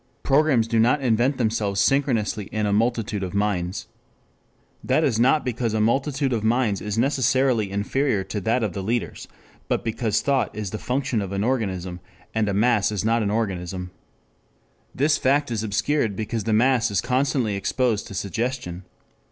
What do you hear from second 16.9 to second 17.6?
constantly